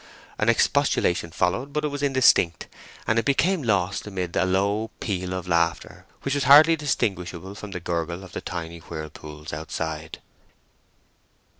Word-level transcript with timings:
An 0.39 0.49
expostulation 0.49 1.29
followed, 1.29 1.73
but 1.73 1.85
it 1.85 1.89
was 1.89 2.01
indistinct; 2.01 2.65
and 3.05 3.19
it 3.19 3.23
became 3.25 3.61
lost 3.61 4.07
amid 4.07 4.35
a 4.35 4.45
low 4.45 4.89
peal 4.99 5.31
of 5.31 5.47
laughter, 5.47 6.07
which 6.23 6.33
was 6.33 6.45
hardly 6.45 6.75
distinguishable 6.75 7.53
from 7.53 7.69
the 7.69 7.79
gurgle 7.79 8.23
of 8.23 8.31
the 8.31 8.41
tiny 8.41 8.79
whirlpools 8.79 9.53
outside. 9.53 10.17